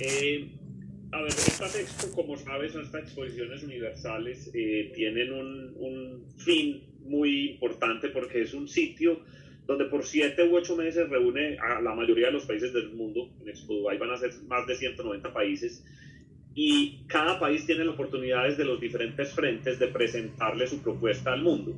[0.00, 0.48] Eh,
[1.12, 7.50] a ver, estas expo, como sabes, estas exposiciones universales eh, tienen un, un, fin muy
[7.50, 9.20] importante porque es un sitio
[9.66, 13.30] donde por siete u ocho meses reúne a la mayoría de los países del mundo.
[13.40, 15.84] En Expo Dubai van a ser más de 190 países
[16.54, 21.42] y cada país tiene la oportunidad desde los diferentes frentes de presentarle su propuesta al
[21.42, 21.74] mundo.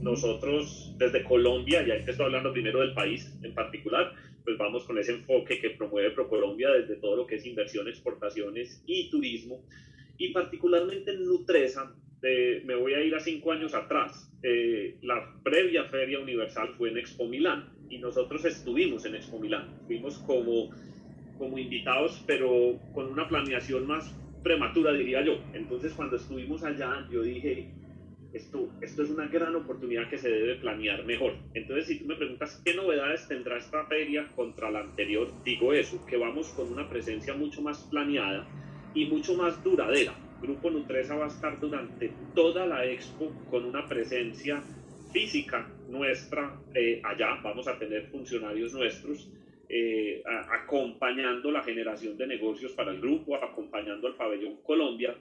[0.00, 4.12] Nosotros desde Colombia, ya te estoy hablando primero del país en particular,
[4.46, 8.80] pues vamos con ese enfoque que promueve ProColombia desde todo lo que es inversión, exportaciones
[8.86, 9.64] y turismo.
[10.16, 14.32] Y particularmente en Nutresa, me voy a ir a cinco años atrás.
[14.42, 19.68] Eh, la previa Feria Universal fue en Expo Milán y nosotros estuvimos en Expo Milán.
[19.88, 20.70] Fuimos como,
[21.38, 25.40] como invitados, pero con una planeación más prematura, diría yo.
[25.54, 27.68] Entonces, cuando estuvimos allá, yo dije,
[28.36, 31.34] esto, es una gran oportunidad que se debe planear mejor.
[31.54, 36.04] Entonces, si tú me preguntas qué novedades tendrá esta feria contra la anterior, digo eso,
[36.06, 38.46] que vamos con una presencia mucho más planeada
[38.94, 40.14] y mucho más duradera.
[40.40, 44.62] Grupo Nutresa va a estar durante toda la expo con una presencia
[45.12, 47.40] física nuestra eh, allá.
[47.42, 49.30] Vamos a tener funcionarios nuestros
[49.68, 55.16] eh, acompañando la generación de negocios para el grupo, acompañando al pabellón Colombia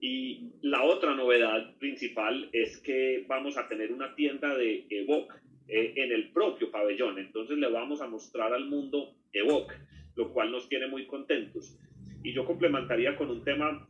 [0.00, 5.34] y la otra novedad principal es que vamos a tener una tienda de Evoque
[5.68, 7.18] eh, en el propio pabellón.
[7.18, 9.74] Entonces le vamos a mostrar al mundo Evoque,
[10.16, 11.76] lo cual nos tiene muy contentos.
[12.22, 13.86] Y yo complementaría con un tema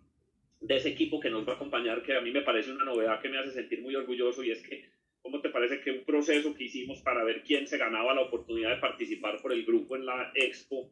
[0.61, 3.21] de ese equipo que nos va a acompañar, que a mí me parece una novedad
[3.21, 4.91] que me hace sentir muy orgulloso, y es que,
[5.23, 8.75] ¿cómo te parece que un proceso que hicimos para ver quién se ganaba la oportunidad
[8.75, 10.91] de participar por el grupo en la expo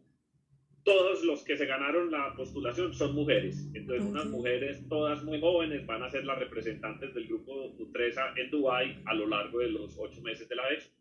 [0.88, 3.68] todos los que se ganaron la postulación son mujeres.
[3.74, 8.50] Entonces, unas mujeres, todas muy jóvenes, van a ser las representantes del grupo Nutresa en
[8.50, 10.96] Dubai a lo largo de los ocho meses de la expo.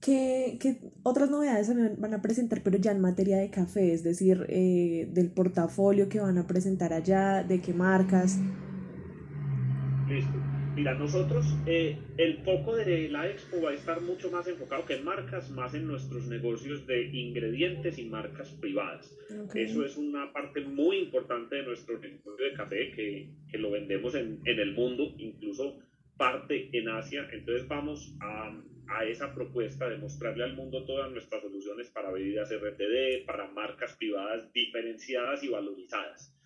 [0.00, 3.92] ¿Qué, ¿Qué, otras novedades van a presentar, pero ya en materia de café?
[3.92, 8.38] Es decir, eh, del portafolio que van a presentar allá, de qué marcas.
[10.08, 10.47] Listo.
[10.78, 14.94] Mira, nosotros, eh, el foco de la expo va a estar mucho más enfocado que
[14.94, 19.12] en marcas, más en nuestros negocios de ingredientes y marcas privadas.
[19.56, 24.14] Eso es una parte muy importante de nuestro negocio de café, que, que lo vendemos
[24.14, 25.80] en, en, el mundo, incluso
[26.16, 27.28] parte en Asia.
[27.32, 28.56] Entonces vamos a,
[28.86, 33.96] a esa propuesta de mostrarle al mundo todas nuestras soluciones para bebidas RTD, para marcas
[33.96, 36.37] privadas diferenciadas y valorizadas.